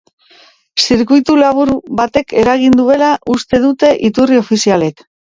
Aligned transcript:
Zirkuitulabur 0.85 1.71
batek 1.99 2.35
eragin 2.45 2.79
duela 2.79 3.11
uste 3.35 3.61
dute 3.67 3.93
iturri 4.11 4.41
ofizialek. 4.47 5.05